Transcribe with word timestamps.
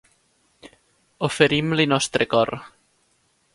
oferim-li 1.27 1.87
nostre 1.93 2.29
cor 2.35 2.55